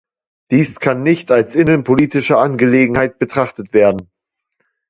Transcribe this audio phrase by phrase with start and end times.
[0.49, 4.09] Dies kann nicht als innenpolitische Angelegenheit betrachtet werden.